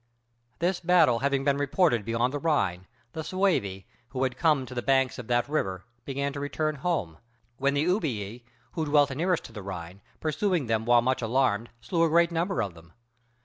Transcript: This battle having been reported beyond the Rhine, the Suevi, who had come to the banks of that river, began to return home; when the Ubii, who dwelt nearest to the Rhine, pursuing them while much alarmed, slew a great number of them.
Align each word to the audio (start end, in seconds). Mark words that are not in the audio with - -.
This 0.57 0.79
battle 0.79 1.19
having 1.19 1.43
been 1.43 1.57
reported 1.59 2.03
beyond 2.05 2.33
the 2.33 2.39
Rhine, 2.39 2.87
the 3.13 3.21
Suevi, 3.23 3.85
who 4.09 4.23
had 4.23 4.35
come 4.35 4.65
to 4.65 4.73
the 4.73 4.81
banks 4.81 5.19
of 5.19 5.27
that 5.27 5.47
river, 5.47 5.85
began 6.05 6.33
to 6.33 6.39
return 6.39 6.77
home; 6.77 7.19
when 7.57 7.75
the 7.75 7.85
Ubii, 7.85 8.43
who 8.71 8.85
dwelt 8.85 9.15
nearest 9.15 9.43
to 9.43 9.51
the 9.53 9.61
Rhine, 9.61 10.01
pursuing 10.19 10.65
them 10.65 10.85
while 10.85 11.03
much 11.03 11.21
alarmed, 11.21 11.69
slew 11.81 12.03
a 12.03 12.09
great 12.09 12.31
number 12.31 12.63
of 12.63 12.73
them. 12.73 12.93